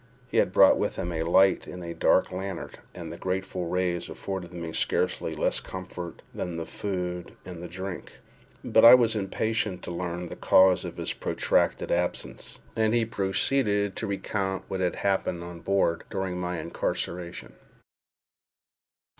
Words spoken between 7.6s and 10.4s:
drink. But I was impatient to learn the